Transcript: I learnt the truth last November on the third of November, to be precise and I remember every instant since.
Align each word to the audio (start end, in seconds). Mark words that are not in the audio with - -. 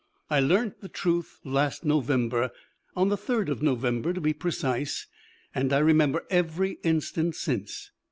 I 0.31 0.39
learnt 0.39 0.81
the 0.81 0.89
truth 0.89 1.37
last 1.43 1.85
November 1.85 2.49
on 2.95 3.09
the 3.09 3.17
third 3.17 3.49
of 3.49 3.61
November, 3.61 4.13
to 4.13 4.19
be 4.19 4.33
precise 4.33 5.05
and 5.53 5.71
I 5.71 5.77
remember 5.77 6.25
every 6.31 6.79
instant 6.81 7.35
since. 7.35 7.91